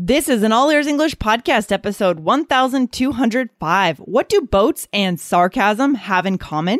[0.00, 3.98] This is an All Ears English podcast episode 1205.
[3.98, 6.78] What do boats and sarcasm have in common?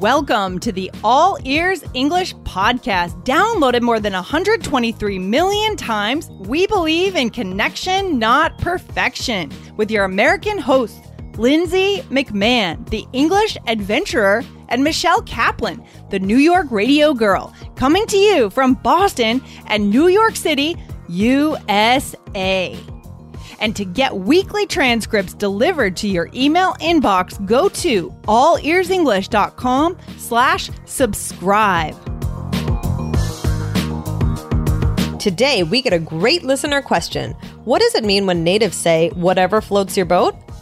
[0.00, 3.24] Welcome to the All Ears English podcast.
[3.24, 10.58] Downloaded more than 123 million times, we believe in connection, not perfection, with your American
[10.58, 11.07] hosts,
[11.38, 18.16] Lindsay McMahon, the English adventurer, and Michelle Kaplan, the New York radio girl, coming to
[18.16, 20.76] you from Boston and New York City,
[21.08, 22.76] USA.
[23.60, 31.94] And to get weekly transcripts delivered to your email inbox, go to allearsenglish.com slash subscribe.
[35.20, 37.32] Today, we get a great listener question.
[37.64, 40.36] What does it mean when natives say, whatever floats your boat?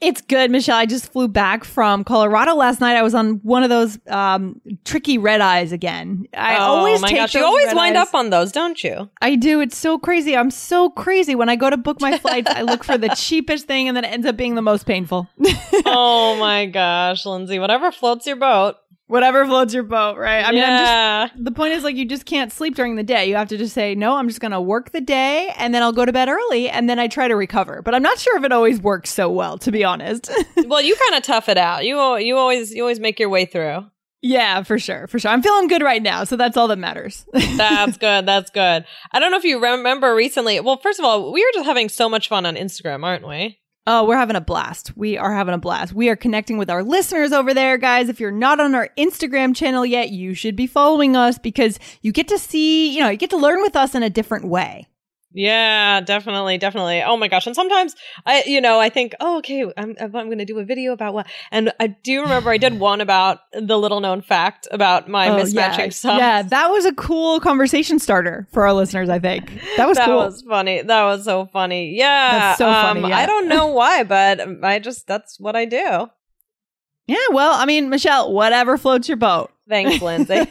[0.00, 0.76] It's good, Michelle.
[0.76, 2.96] I just flew back from Colorado last night.
[2.96, 6.26] I was on one of those um, tricky red eyes again.
[6.34, 8.08] I oh always my take gosh, you always wind eyes.
[8.08, 9.08] up on those, don't you?
[9.22, 9.60] I do.
[9.60, 10.36] It's so crazy.
[10.36, 11.34] I'm so crazy.
[11.34, 14.04] When I go to book my flights, I look for the cheapest thing and then
[14.04, 15.28] it ends up being the most painful.
[15.86, 18.76] oh my gosh, Lindsay, whatever floats your boat.
[19.08, 20.44] Whatever floats your boat, right?
[20.44, 21.28] I mean, I'm yeah.
[21.28, 23.28] just the point is like you just can't sleep during the day.
[23.28, 25.82] You have to just say, "No, I'm just going to work the day and then
[25.82, 28.36] I'll go to bed early and then I try to recover." But I'm not sure
[28.36, 30.28] if it always works so well, to be honest.
[30.66, 31.84] well, you kind of tough it out.
[31.84, 33.86] You you always you always make your way through.
[34.22, 35.06] yeah, for sure.
[35.06, 35.30] For sure.
[35.30, 37.24] I'm feeling good right now, so that's all that matters.
[37.32, 38.26] That's good.
[38.26, 38.84] That's good.
[39.12, 40.58] I don't know if you remember recently.
[40.58, 43.60] Well, first of all, we were just having so much fun on Instagram, aren't we?
[43.88, 44.96] Oh, we're having a blast.
[44.96, 45.92] We are having a blast.
[45.92, 48.08] We are connecting with our listeners over there, guys.
[48.08, 52.10] If you're not on our Instagram channel yet, you should be following us because you
[52.10, 54.88] get to see, you know, you get to learn with us in a different way.
[55.36, 57.02] Yeah, definitely, definitely.
[57.02, 57.46] Oh my gosh!
[57.46, 60.64] And sometimes I, you know, I think, oh, okay, I'm I'm going to do a
[60.64, 61.26] video about what.
[61.52, 65.36] And I do remember I did one about the little known fact about my Oh,
[65.36, 65.88] mismatching yeah.
[65.90, 66.18] socks.
[66.18, 69.50] Yeah, that was a cool conversation starter for our listeners, I think.
[69.76, 70.06] That was cool.
[70.06, 70.16] that cool.
[70.24, 70.80] was funny.
[70.82, 71.94] That was so funny.
[71.96, 73.18] Yeah, That's so funny, um, yeah.
[73.18, 76.08] I don't know why, but I just that's what I do.
[77.06, 79.52] yeah, well, I mean, Michelle, whatever floats your boat.
[79.68, 80.34] Thanks, Lindsay.
[80.34, 80.46] um,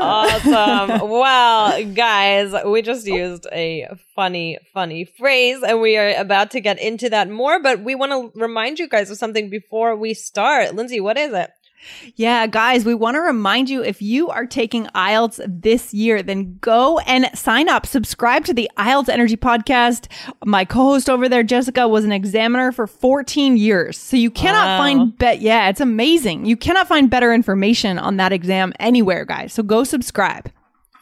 [0.00, 1.08] awesome.
[1.10, 6.80] Well, guys, we just used a funny, funny phrase, and we are about to get
[6.80, 7.60] into that more.
[7.60, 10.74] But we want to remind you guys of something before we start.
[10.74, 11.50] Lindsay, what is it?
[12.16, 16.58] Yeah, guys, we want to remind you if you are taking IELTS this year, then
[16.60, 17.86] go and sign up.
[17.86, 20.06] Subscribe to the IELTS Energy Podcast.
[20.44, 23.96] My co-host over there, Jessica, was an examiner for 14 years.
[23.98, 24.78] So you cannot Wow.
[24.78, 26.44] find bet yeah, it's amazing.
[26.44, 29.52] You cannot find better information on that exam anywhere, guys.
[29.52, 30.50] So go subscribe.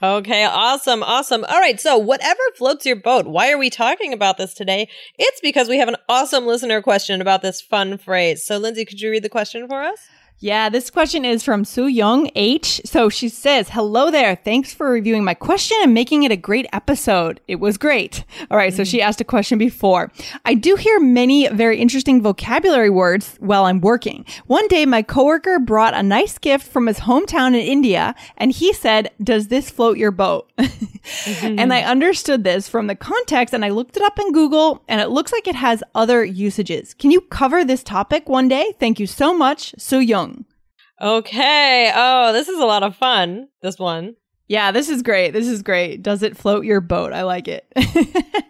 [0.01, 1.45] Okay, awesome, awesome.
[1.49, 4.89] All right, so whatever floats your boat, why are we talking about this today?
[5.19, 8.45] It's because we have an awesome listener question about this fun phrase.
[8.45, 9.99] So, Lindsay, could you read the question for us?
[10.41, 12.81] Yeah, this question is from Soo Young H.
[12.85, 14.37] So she says, Hello there.
[14.37, 17.41] Thanks for reviewing my question and making it a great episode.
[17.49, 18.25] It was great.
[18.49, 18.73] All right.
[18.73, 18.87] So mm.
[18.89, 20.13] she asked a question before.
[20.45, 24.25] I do hear many very interesting vocabulary words while I'm working.
[24.47, 28.73] One day, my coworker brought a nice gift from his hometown in India and he
[28.73, 30.49] said, Does this float your boat?
[31.43, 31.91] And I mm-hmm.
[31.91, 35.33] understood this from the context and I looked it up in Google and it looks
[35.33, 36.93] like it has other usages.
[36.95, 38.75] Can you cover this topic one day?
[38.79, 40.28] Thank you so much, Soo Young.
[41.01, 41.93] Okay.
[41.95, 43.49] Oh, this is a lot of fun.
[43.63, 44.17] This one.
[44.49, 45.33] Yeah, this is great.
[45.33, 46.03] This is great.
[46.03, 47.13] Does it float your boat?
[47.13, 47.67] I like it.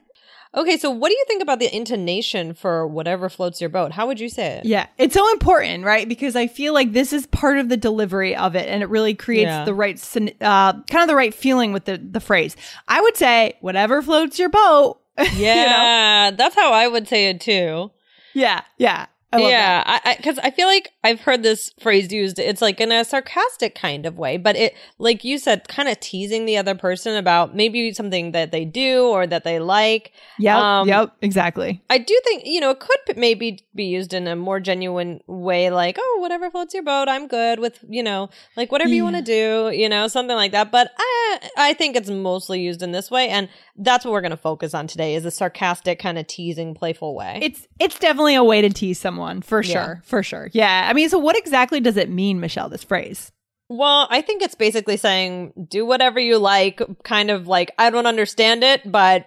[0.55, 3.93] Okay, so what do you think about the intonation for whatever floats your boat?
[3.93, 4.65] How would you say it?
[4.65, 6.09] yeah, it's so important, right?
[6.09, 9.15] Because I feel like this is part of the delivery of it and it really
[9.15, 9.65] creates Yeah.
[9.67, 12.57] the right, uh, kind of the right feeling with the, the phrase.
[12.89, 14.99] I would say, whatever floats your boat.
[15.19, 15.27] Yeah,
[16.27, 16.37] You know?
[16.39, 17.91] that's how I would say it too.
[18.33, 19.07] Yeah, yeah.
[19.31, 22.39] I yeah, I because I, feel like I've heard this phrase used.
[22.39, 26.01] It's like in a sarcastic kind of way, but it, like you said, kind of
[26.01, 30.13] teasing the other person about maybe something that they do or that they like.
[30.39, 31.83] Yeah, Um, yep, exactly.
[31.91, 35.69] I do think you know it could maybe be used in a more genuine way,
[35.69, 39.17] like oh, whatever floats your boat, I'm good with you know, like whatever you want
[39.17, 40.73] to do, you know, something like that.
[40.73, 44.31] But I I think it's mostly used in this way, and that's what we're going
[44.31, 47.41] to focus on today is a sarcastic kind of teasing, playful way.
[47.43, 49.73] It's it's definitely a way to tease someone for Yeah.
[49.85, 50.49] sure, for sure.
[50.53, 52.69] Yeah, I mean, so what exactly does it mean, Michelle?
[52.69, 53.31] This phrase?
[53.71, 58.07] Well, I think it's basically saying do whatever you like, kind of like I don't
[58.07, 59.27] understand it, but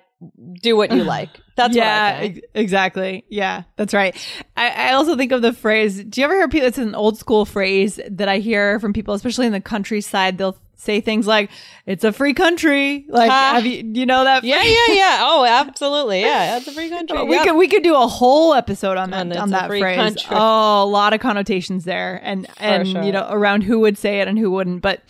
[0.61, 1.29] do what you like.
[1.55, 2.37] That's yeah, what I think.
[2.37, 3.25] ex- exactly.
[3.29, 4.15] Yeah, that's right.
[4.57, 6.03] I, I also think of the phrase.
[6.03, 6.67] Do you ever hear people?
[6.67, 10.37] It's an old school phrase that I hear from people, especially in the countryside.
[10.39, 11.49] They'll say things like,
[11.85, 14.43] "It's a free country." Like, have you you know that?
[14.43, 15.17] Yeah, yeah, yeah.
[15.21, 16.21] Oh, absolutely.
[16.21, 17.23] Yeah, that's a free country.
[17.23, 17.45] We Yep.
[17.45, 19.95] could we could do a whole episode on that on that phrase.
[19.95, 20.23] country.
[20.31, 23.03] Oh, a lot of connotations there, and and sure.
[23.03, 25.01] you know around who would say it and who wouldn't, but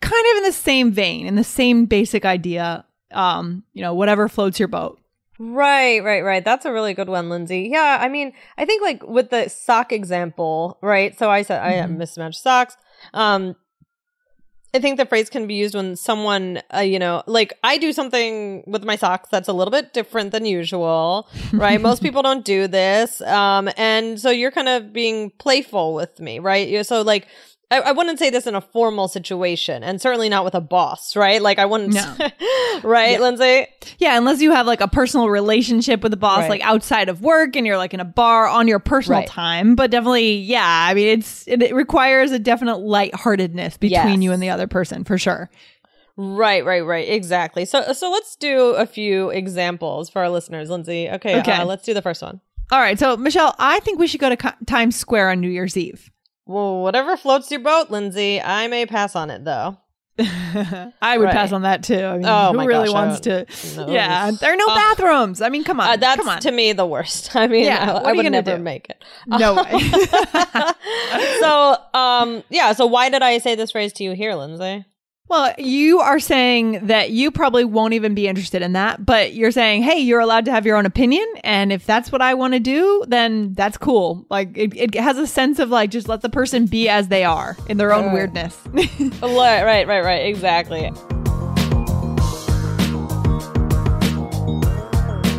[0.00, 2.84] kind of in the same vein, in the same basic idea.
[3.12, 5.00] Um, you know, whatever floats your boat.
[5.38, 6.44] Right, right, right.
[6.44, 7.68] That's a really good one, Lindsay.
[7.70, 11.16] Yeah, I mean, I think like with the sock example, right?
[11.18, 11.96] So I said I have Mhm.
[11.98, 12.76] mismatched socks.
[13.12, 13.56] Um,
[14.74, 17.92] I think the phrase can be used when someone, uh, you know, like I do
[17.92, 21.80] something with my socks that's a little bit different than usual, right?
[21.80, 23.20] Most people don't do this.
[23.22, 26.66] Um, and so you're kind of being playful with me, right?
[26.68, 27.28] You- So like,
[27.74, 31.16] I, I wouldn't say this in a formal situation and certainly not with a boss,
[31.16, 31.40] right?
[31.42, 32.16] Like I wouldn't, No.
[32.84, 33.18] right, Yeah.
[33.18, 33.66] Lindsay?
[33.98, 36.50] Yeah, unless you have like a personal relationship with the boss, Right.
[36.50, 39.28] like outside of work, and you're like in a bar on your personal Right.
[39.28, 39.74] time.
[39.74, 44.18] But definitely, yeah, I mean, it's it, it requires a definite lightheartedness between Yes.
[44.22, 45.50] you and the other person for sure.
[46.16, 47.08] Right, right, right.
[47.08, 47.64] Exactly.
[47.64, 51.08] So, so let's do a few examples for our listeners, Lindsay.
[51.10, 51.52] Okay, Okay.
[51.52, 52.40] Uh, let's do the first one.
[52.70, 55.76] All right, so Michelle, I think we should go to Times Square on New Year's
[55.76, 56.10] Eve.
[56.46, 58.40] Well, whatever floats your boat, Lindsay.
[58.40, 59.78] I may pass on it though.
[60.18, 61.32] I would Right.
[61.34, 61.98] pass on that too.
[62.04, 63.46] I mean, Oh who really gosh, wants to?
[63.88, 65.40] Yeah, there are no Uh, bathrooms.
[65.42, 66.40] I mean, come on, Uh, that's come on.
[66.40, 67.34] to me the worst.
[67.36, 68.62] I mean, Yeah, I, what I would never do?
[68.62, 69.02] make it.
[69.26, 69.80] no way.
[71.40, 72.72] so, um, yeah.
[72.72, 74.84] So, why did I say this phrase to you here, Lindsay?
[75.26, 79.50] Well, you are saying that you probably won't even be interested in that, but you're
[79.52, 81.26] saying, hey, you're allowed to have your own opinion.
[81.42, 84.26] And if that's what I want to do, then that's cool.
[84.28, 87.24] Like, it, it has a sense of like, just let the person be as they
[87.24, 88.12] are in their own Right.
[88.14, 88.58] weirdness.
[88.72, 89.10] Right,
[89.64, 90.26] right, right, right.
[90.26, 90.90] Exactly.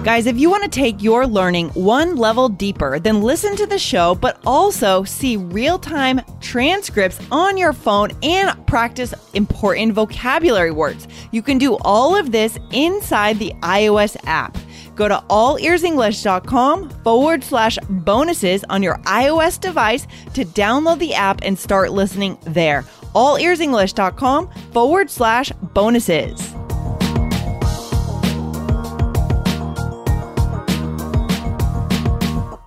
[0.06, 3.80] Guys, if you want to take your learning one level deeper, then listen to the
[3.80, 11.08] show, but also see real time transcripts on your phone and practice important vocabulary words.
[11.32, 14.56] You can do all of this inside the iOS app.
[14.94, 20.06] Go to allearsenglish.com forward slash bonuses on your iOS device
[20.36, 22.84] to download the app and start listening there.
[23.16, 26.45] Allearsenglish.com forward slash bonuses.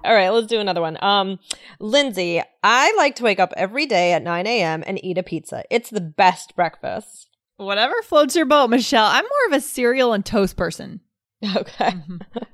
[0.09, 0.97] All right, let's do another one.
[1.05, 1.39] Um,
[1.81, 4.83] Lindsay, I like to wake up every day at 9 a.m.
[4.87, 5.65] and eat a pizza.
[5.71, 7.29] It's the best breakfast.
[7.59, 9.05] Whatever floats your boat, Michelle.
[9.05, 11.01] I'm more of a cereal and toast person.
[11.55, 11.93] Okay.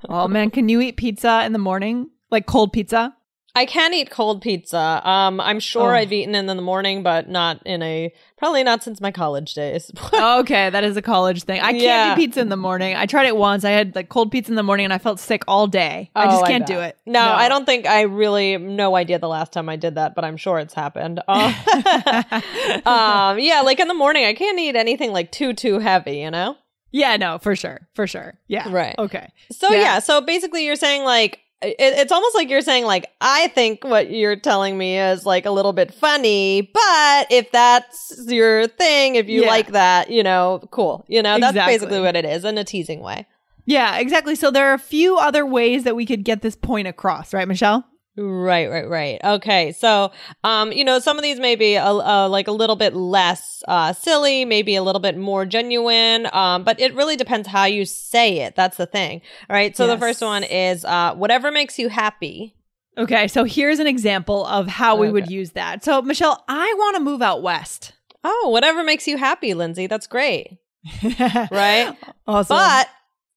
[0.09, 2.11] Oh man, can you eat pizza in the morning?
[2.29, 3.15] Like cold pizza?
[3.57, 5.01] I can eat cold pizza.
[5.07, 5.97] Um, I'm sure Oh.
[5.97, 9.53] I've eaten it in the morning, but not in a probably not since my college
[9.53, 9.89] days.
[10.13, 11.61] okay, that is a college thing.
[11.61, 12.15] I can't Yeah.
[12.15, 12.95] do pizza in the morning.
[12.97, 13.63] I tried it once.
[13.63, 16.11] I had like cold pizza in the morning and I felt sick all day.
[16.15, 16.75] I just Oh, can't bet.
[16.75, 16.97] do it.
[17.05, 20.25] No, I don't think I really no idea the last time I did that, but
[20.25, 21.21] I'm sure it's happened.
[21.29, 21.53] Um,
[22.85, 26.31] um, yeah, like in the morning, I can't eat anything like too too heavy, you
[26.31, 26.57] know.
[26.91, 27.87] Yeah, no, for sure.
[27.93, 28.37] For sure.
[28.47, 28.71] Yeah.
[28.71, 28.95] Right.
[28.97, 29.29] Okay.
[29.51, 29.79] So Yeah.
[29.81, 29.99] yeah.
[29.99, 34.11] so basically, you're saying like it, it's almost like you're saying like I think what
[34.11, 39.27] you're telling me is like a little bit funny, but if that's your thing, if
[39.29, 39.47] you Yeah.
[39.49, 41.05] like that, you know, cool.
[41.07, 43.25] You know, that's basically what it is in a teasing way.
[43.65, 44.35] Yeah, exactly.
[44.35, 47.47] So there are a few other ways that we could get this point across, right,
[47.47, 47.83] Michelle?
[48.17, 49.19] Right, right, right.
[49.23, 50.11] Okay, so
[50.43, 53.61] um, you know, some of these may be a, a, like a little bit less
[53.67, 57.83] uh, silly, maybe a little bit more genuine, um, but it really depends how you
[57.83, 58.55] say it.
[58.55, 59.21] That's the thing.
[59.49, 59.75] All right.
[59.75, 62.55] So the first one is uh, whatever makes you happy.
[62.97, 65.83] Okay, so here's an example of how we would use that.
[65.83, 67.91] So, Michelle, I want to move out west.
[68.23, 69.87] Oh, whatever makes you happy, Lindsay.
[69.87, 70.57] That's great,
[71.03, 71.93] right?
[72.25, 72.55] Awesome.
[72.55, 72.87] But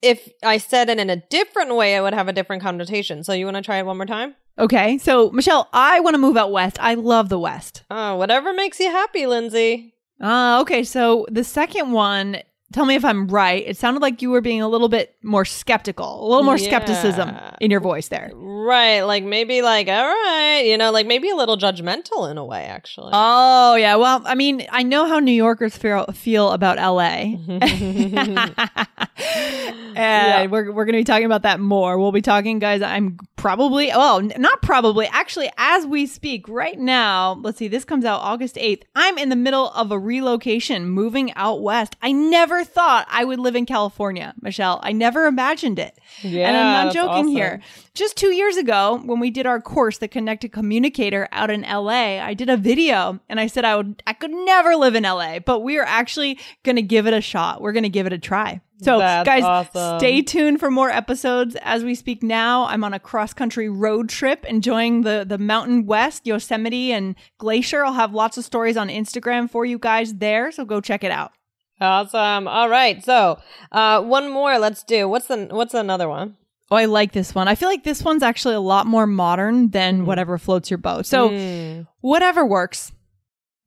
[0.00, 3.24] if I said it in a different way, it would have a different connotation.
[3.24, 4.36] So you want to try it one more time?
[4.58, 6.78] Okay, so Michelle, I want to move out west.
[6.80, 7.84] I love the west.
[7.90, 9.94] Oh, whatever makes you happy, Lindsay.
[10.20, 12.38] Uh, okay, so the second one,
[12.72, 13.64] tell me if I'm right.
[13.66, 17.30] It sounded like you were being a little bit more skeptical, a little more skepticism
[17.60, 18.30] in your voice there.
[18.34, 19.02] Right.
[19.02, 22.64] Like maybe like, all right, you know, like maybe a little judgmental in a way,
[22.64, 23.10] actually.
[23.12, 23.94] Oh, yeah.
[23.94, 27.36] Well, I mean, I know how New Yorkers feel, feel about LA.
[29.96, 31.98] and we're, we're going to be talking about that more.
[31.98, 32.82] We'll be talking, guys.
[32.82, 38.04] I'm probably, well, not probably, actually, as we speak right now, let's see, this comes
[38.04, 38.82] out August 8th.
[38.94, 41.96] I'm in the middle of a relocation, moving out west.
[42.02, 44.80] I never thought I would live in California, Michelle.
[44.82, 45.98] I never imagined it.
[46.22, 46.48] yeah.
[46.48, 47.28] and I'm not joking awesome.
[47.28, 47.60] here.
[47.94, 52.20] Just two years ago, when we did our course, The Connected Communicator out in LA,
[52.20, 55.38] I did a video and I said I would I could never live in LA,
[55.38, 57.60] but we are actually gonna give it a shot.
[57.60, 58.60] We're gonna give it a try.
[58.80, 59.98] So, That's guys, awesome.
[59.98, 61.56] stay tuned for more episodes.
[61.62, 65.86] As we speak now, I'm on a cross country road trip enjoying the, the Mountain
[65.86, 67.84] West, Yosemite, and Glacier.
[67.84, 70.52] I'll have lots of stories on Instagram for you guys there.
[70.52, 71.32] So, go check it out.
[71.80, 72.46] Awesome.
[72.48, 73.04] All right.
[73.04, 73.38] So,
[73.72, 74.58] uh, one more.
[74.58, 75.08] Let's do.
[75.08, 76.36] What's the What's another one?
[76.70, 77.48] Oh, I like this one.
[77.48, 81.06] I feel like this one's actually a lot more modern than whatever floats your boat.
[81.06, 82.92] So, Mm, whatever works.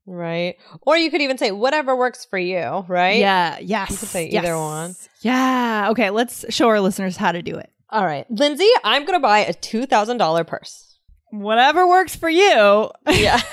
[0.06, 0.56] Right.
[0.82, 2.84] Or you could even say whatever works for you.
[2.88, 3.18] Right.
[3.18, 3.58] Yeah.
[3.60, 3.90] Yes.
[3.90, 4.44] You could say yes.
[4.44, 4.94] either one.
[5.20, 5.88] Yeah.
[5.90, 6.10] Okay.
[6.10, 7.70] Let's show our listeners how to do it.
[7.90, 8.70] All right, Lindsay.
[8.84, 10.96] I'm gonna buy a two thousand dollar purse.
[11.30, 12.90] Whatever works for you.
[13.06, 13.40] Yeah.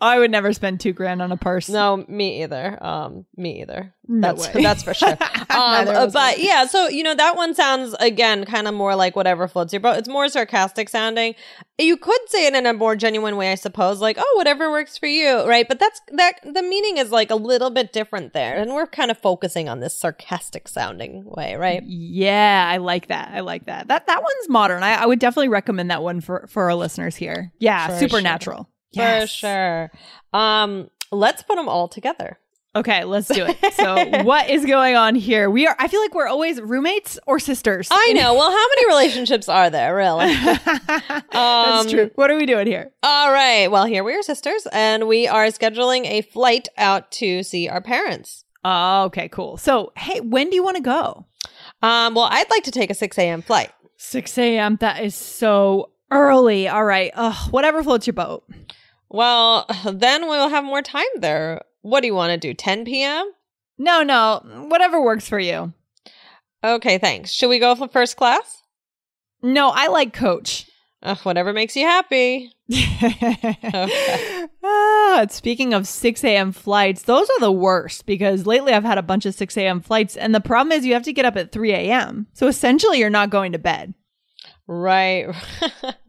[0.00, 1.68] I would never spend two grand on a purse.
[1.70, 2.82] no, me either.
[2.84, 3.94] Um, me either.
[4.08, 5.16] That's that's for sure.
[5.48, 9.16] Um, Neither but yeah, so you know that one sounds again kind of more like
[9.16, 9.96] whatever floats your boat.
[9.96, 11.34] It's more sarcastic sounding.
[11.78, 14.98] You could say it in a more genuine way, I suppose, like oh, whatever works
[14.98, 15.66] for you, right?
[15.66, 19.10] But that's that the meaning is like a little bit different there, and we're kind
[19.10, 21.82] of focusing on this sarcastic sounding way, right?
[21.86, 23.30] Yeah, I like that.
[23.32, 23.88] I like that.
[23.88, 24.82] That that one's modern.
[24.82, 27.52] I, I would definitely recommend that one for for our listeners here.
[27.60, 28.64] Yeah, For supernatural.
[28.94, 29.30] For Yes.
[29.30, 29.90] sure.
[30.34, 32.38] Um, let's put them all together.
[32.76, 33.74] Okay, let's do it.
[33.74, 35.48] So, what is going on here?
[35.50, 35.74] We are.
[35.78, 37.88] I feel like we're always roommates or sisters.
[37.90, 38.34] I know.
[38.34, 40.34] Well, how many relationships are there, really?
[40.34, 42.10] That's Um, true.
[42.14, 42.92] What are we doing here?
[43.02, 43.68] All right.
[43.70, 47.80] Well, here we are, sisters, and we are scheduling a flight out to see our
[47.80, 48.44] parents.
[48.64, 49.56] Oh, okay, cool.
[49.56, 51.26] So, hey, when do you want to go?
[51.82, 53.42] Um, well, I'd like to take a 6 a.m.
[53.42, 53.70] flight.
[53.98, 54.76] 6 a.m.
[54.80, 56.68] That is so early.
[56.68, 57.10] All right.
[57.14, 58.44] Ugh, whatever floats your boat.
[59.08, 61.62] Well, then we'll have more time there.
[61.86, 62.52] What do you want to do?
[62.52, 63.30] 10 p.m.?
[63.78, 65.72] No, no, whatever works for you.
[66.64, 67.30] Okay, thanks.
[67.30, 68.64] Should we go for first class?
[69.40, 70.68] No, I like coach.
[71.04, 72.50] Ugh, whatever makes you happy.
[74.64, 76.50] ah, speaking of 6 a.m.
[76.50, 79.80] flights, those are the worst because lately I've had a bunch of 6 a.m.
[79.80, 82.26] flights, and the problem is you have to get up at 3 a.m.
[82.32, 83.94] So essentially, you're not going to bed.
[84.68, 85.26] Right.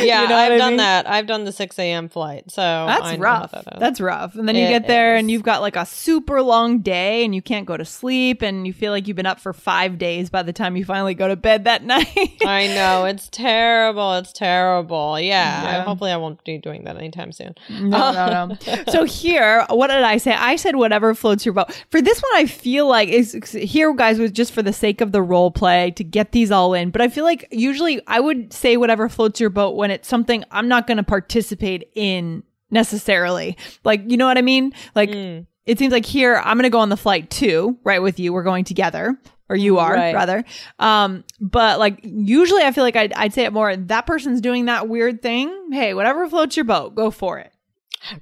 [0.00, 1.08] yeah, You know I've I done that.
[1.08, 2.08] I've done the 6 a.m.
[2.08, 2.50] flight.
[2.50, 3.50] So That's I rough.
[3.52, 4.00] that is.
[4.00, 4.34] Rough.
[4.34, 7.34] And then you It get there and you've got like a super long day and
[7.34, 10.30] you can't go to sleep and you feel like you've been up for five days
[10.30, 12.08] by the time you finally go to bed that night.
[12.44, 13.04] I know.
[13.06, 14.14] It's terrible.
[14.14, 15.18] It's terrible.
[15.20, 15.62] Yeah.
[15.62, 15.84] Yeah.
[15.84, 17.54] Hopefully, I won't be doing that anytime soon.
[17.70, 18.84] No, no, no.
[18.88, 20.32] so here, what did I say?
[20.32, 21.72] I said whatever floats your boat.
[21.90, 25.12] For this one, I feel like is here, guys, was just for the sake of
[25.12, 26.90] the role play to get these all in.
[26.90, 30.44] But I feel like usually I would say whatever floats your boat when it's something
[30.50, 33.56] I'm not going to participate in necessarily.
[33.84, 34.72] Like, you know what I mean?
[34.94, 35.46] Like, Mm.
[35.66, 38.00] it seems like here I'm going to go on the flight too, right?
[38.02, 39.18] With you, we're going together.
[39.50, 40.14] Or you are Right.
[40.14, 40.42] rather,
[40.78, 43.76] um, but like usually I feel like I'd, I'd say it more.
[43.76, 45.68] That person's doing that weird thing.
[45.70, 47.52] Hey, whatever floats your boat, go for it.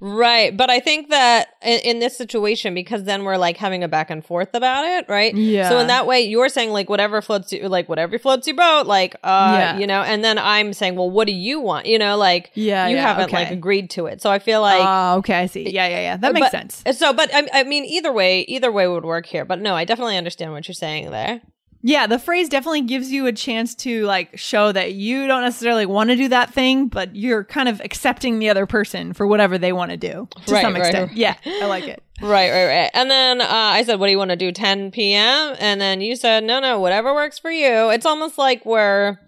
[0.00, 0.56] Right.
[0.56, 4.10] But I think that in, in this situation, because then we're like having a back
[4.10, 5.34] and forth about it, right?
[5.34, 5.68] Yeah.
[5.68, 8.86] So in that way, you're saying like whatever floats you, like whatever floats your boat,
[8.86, 9.78] like, uh, Yeah.
[9.78, 11.86] you know, and then I'm saying, well, what do you want?
[11.86, 14.22] You know, like, Yeah, you yeah, haven't like agreed to it.
[14.22, 15.34] So I feel like, Oh, okay.
[15.40, 15.68] I see.
[15.70, 16.16] Yeah, yeah, yeah.
[16.16, 16.98] That makes but- sense.
[16.98, 19.44] So, but I, I mean, either way, either way would work here.
[19.44, 21.40] But no, I definitely understand what you're saying there.
[21.84, 25.84] Yeah, the phrase definitely gives you a chance to like show that you don't necessarily
[25.84, 29.58] want to do that thing, but you're kind of accepting the other person for whatever
[29.58, 31.08] they want to do to Right, some right, extent.
[31.10, 31.16] right.
[31.16, 32.00] Yeah, I like it.
[32.20, 32.90] Right, right, right.
[32.94, 35.56] And then uh, I said, "What do you want to do?" 10 p.m.
[35.58, 39.18] And then you said, "No, no, whatever works for you." It's almost like we're,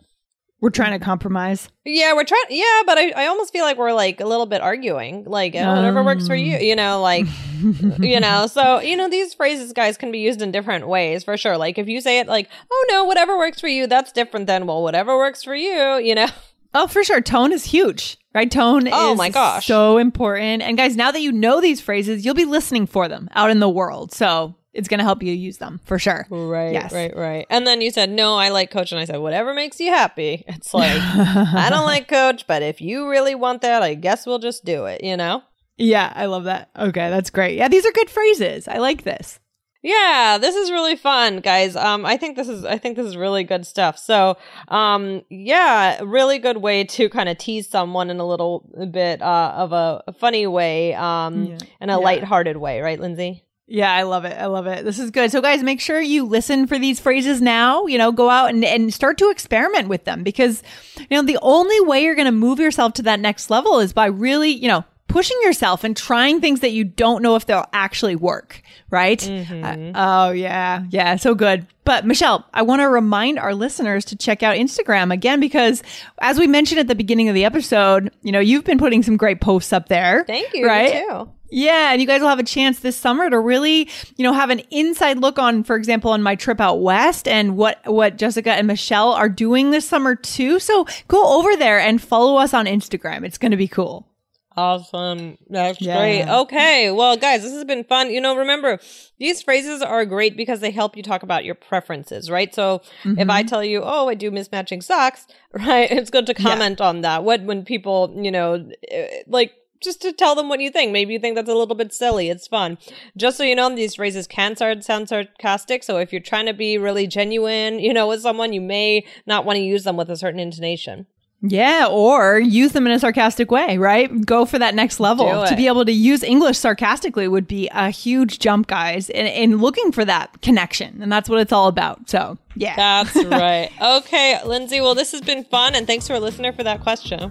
[0.64, 1.68] We're trying to compromise.
[1.84, 4.62] yeah, we're trying, yeah, but I, I almost feel like we're like a little bit
[4.62, 7.26] arguing, like uh, whatever works for you, you know, like,
[8.00, 8.46] you know.
[8.46, 11.58] So you know, these phrases, guys, can be used in different ways for sure.
[11.58, 14.66] Like if you say it like, "Oh no, whatever works for you," that's different than
[14.66, 16.28] well, whatever works for you, you know.
[16.72, 17.20] Oh, for sure.
[17.20, 18.50] Tone is huge, right?
[18.50, 19.66] Tone Oh is my gosh.
[19.66, 20.62] so important.
[20.62, 23.60] And guys, now that you know these phrases, you'll be listening for them out in
[23.60, 24.12] the world.
[24.14, 26.26] So it's going to help you use them for sure.
[26.30, 26.92] Right, Yes.
[26.92, 27.46] right, right.
[27.50, 28.92] And then you said, no, I like coach.
[28.92, 30.44] And I said, whatever makes you happy.
[30.48, 34.38] It's like, I don't like coach, but if you really want that, I guess we'll
[34.38, 35.42] just do it, you know?
[35.76, 36.70] Yeah, I love that.
[36.78, 37.56] Okay, that's great.
[37.56, 38.68] Yeah, these are good phrases.
[38.68, 39.40] I like this.
[39.82, 41.76] Yeah, this is really fun, guys.
[41.76, 43.98] Um, I think this is I think this is really good stuff.
[43.98, 44.38] So,
[44.68, 49.52] um, yeah, really good way to kind of tease someone in a little bit uh,
[49.56, 51.58] of a, funny way, um, Yeah.
[51.82, 51.96] in a Yeah.
[51.96, 53.44] lighthearted way, right, Lindsay?
[53.66, 54.36] Yeah, I love it.
[54.36, 54.84] I love it.
[54.84, 55.30] This is good.
[55.30, 57.86] So, guys, make sure you listen for these phrases now.
[57.86, 60.62] You know, go out and, and start to experiment with them because,
[60.98, 63.94] you know, the only way you're going to move yourself to that next level is
[63.94, 67.68] by really, you know, pushing yourself and trying things that you don't know if they'll
[67.72, 69.20] actually work, right?
[69.20, 69.94] Mm-hmm.
[69.94, 70.84] Uh, oh, yeah.
[70.90, 71.16] Yeah.
[71.16, 71.66] So good.
[71.84, 75.82] But Michelle, I want to remind our listeners to check out Instagram again because
[76.20, 79.16] as we mentioned at the beginning of the episode, you know, you've been putting some
[79.16, 80.24] great posts up there.
[80.26, 80.66] Thank you.
[80.66, 80.94] Right?
[80.94, 81.30] You too.
[81.54, 84.50] Yeah, and you guys will have a chance this summer to really, you know, have
[84.50, 88.52] an inside look on, for example, on my trip out west and what what Jessica
[88.52, 90.58] and Michelle are doing this summer too.
[90.58, 93.24] So go over there and follow us on Instagram.
[93.24, 94.08] It's going to be cool.
[94.56, 95.36] Awesome.
[95.50, 95.98] That's Yeah.
[95.98, 96.28] great.
[96.28, 96.90] Okay.
[96.90, 98.10] Well, guys, this has been fun.
[98.10, 98.78] You know, remember,
[99.18, 102.54] these phrases are great because they help you talk about your preferences, right?
[102.54, 105.90] So if I tell you, oh, I do mismatching socks, right?
[105.90, 107.24] It's good to comment on that.
[107.24, 110.92] What, when people, you know, eh, like, just to tell them what you think.
[110.92, 112.28] Maybe you think that's a little bit silly.
[112.28, 112.78] It's fun.
[113.16, 115.84] Just so you know, these phrases can start sound sarcastic.
[115.84, 119.44] So if you're trying to be really genuine, you know, with someone, you may not
[119.44, 121.06] want to use them with a certain intonation.
[121.46, 124.24] Yeah, or use them in a sarcastic way, right?
[124.24, 125.44] Go for that next level.
[125.46, 129.58] To be able to use English sarcastically would be a huge jump, guys, in, in
[129.58, 131.02] looking for that connection.
[131.02, 132.08] And that's what it's all about.
[132.08, 132.76] So, yeah.
[132.76, 133.70] That's right.
[133.78, 134.80] Okay, Lindsay.
[134.80, 137.30] Well, this has been fun, and thanks to our listener for that question.